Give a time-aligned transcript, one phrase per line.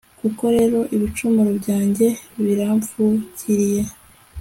[0.19, 2.07] koko rero ibicumuro byanjye
[2.43, 3.81] birampfukiriye